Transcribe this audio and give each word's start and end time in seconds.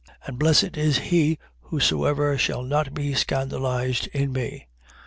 And 0.25 0.39
blessed 0.39 0.77
is 0.77 0.97
he 0.97 1.37
whosoever 1.59 2.35
shall 2.35 2.63
not 2.63 2.91
be 2.95 3.13
scandalized 3.13 4.07
in 4.07 4.33
me. 4.33 4.65
7:24. 4.87 4.93